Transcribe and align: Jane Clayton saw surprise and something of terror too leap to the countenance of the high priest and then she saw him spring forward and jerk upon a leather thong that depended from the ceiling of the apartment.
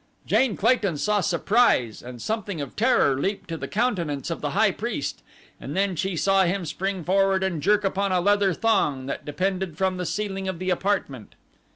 Jane 0.25 0.57
Clayton 0.57 0.97
saw 0.97 1.21
surprise 1.21 2.01
and 2.01 2.19
something 2.19 2.59
of 2.59 2.75
terror 2.75 3.13
too 3.15 3.21
leap 3.21 3.45
to 3.45 3.55
the 3.55 3.67
countenance 3.67 4.31
of 4.31 4.41
the 4.41 4.49
high 4.57 4.71
priest 4.71 5.21
and 5.59 5.77
then 5.77 5.95
she 5.95 6.15
saw 6.15 6.41
him 6.45 6.65
spring 6.65 7.03
forward 7.03 7.43
and 7.43 7.61
jerk 7.61 7.83
upon 7.83 8.11
a 8.11 8.19
leather 8.19 8.51
thong 8.55 9.05
that 9.05 9.25
depended 9.25 9.77
from 9.77 9.97
the 9.97 10.07
ceiling 10.07 10.47
of 10.47 10.57
the 10.57 10.71
apartment. 10.71 11.35